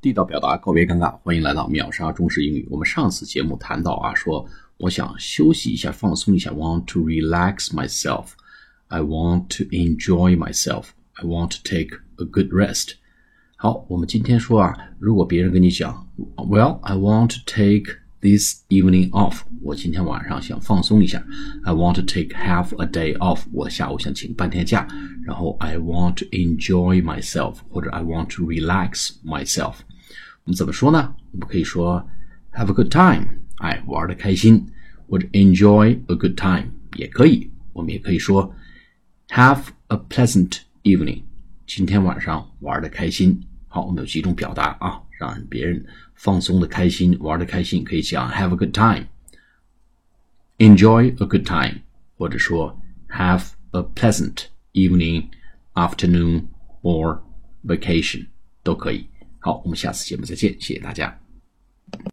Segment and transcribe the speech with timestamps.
[0.00, 2.68] 地道表达，告别尴尬，欢迎来到秒杀中式英语。
[2.70, 10.88] 我们上次节目谈到啊，说我想休息一下，放松一下，want to relax myself。I want to enjoy myself.
[11.14, 12.96] I want to take a good rest.
[13.56, 16.06] 好，我们今天说啊，如果别人跟你讲，
[16.36, 19.40] Well, I want to take this evening off.
[19.62, 21.24] 我今天晚上想放松一下。
[21.64, 23.44] I want to take half a day off.
[23.52, 24.86] 我下午想请半天假。
[25.24, 29.76] 然后 I want to enjoy myself，或者 I want to relax myself。
[30.48, 31.14] 我们怎么说呢？
[31.32, 32.06] 我们可以说
[32.52, 34.66] have a good time，哎，玩的开心，
[35.08, 37.50] 或者 enjoy a good time 也可以。
[37.72, 38.54] 我们也可以说
[39.28, 41.22] have a pleasant evening，
[41.66, 43.40] 今天晚上玩的开心。
[43.68, 51.80] 好，我们有几种表达啊，让别人放松的开心，玩的开心，可以讲 have a good time，enjoy a good time，
[52.16, 55.28] 或者说 have a pleasant evening,
[55.72, 56.44] afternoon
[56.82, 57.20] or
[57.64, 58.26] vacation
[58.62, 59.08] 都可以。
[59.39, 61.17] 好，我们下次节目再见，谢谢大家。